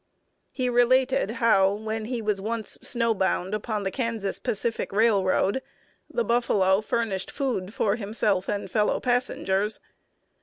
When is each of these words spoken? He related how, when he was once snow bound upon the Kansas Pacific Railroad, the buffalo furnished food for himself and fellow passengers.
He 0.51 0.67
related 0.67 1.29
how, 1.37 1.73
when 1.73 2.05
he 2.05 2.23
was 2.23 2.41
once 2.41 2.71
snow 2.81 3.13
bound 3.13 3.53
upon 3.53 3.83
the 3.83 3.91
Kansas 3.91 4.39
Pacific 4.39 4.91
Railroad, 4.91 5.61
the 6.09 6.23
buffalo 6.23 6.81
furnished 6.81 7.29
food 7.29 7.71
for 7.71 7.97
himself 7.97 8.49
and 8.49 8.71
fellow 8.71 8.99
passengers. 8.99 9.79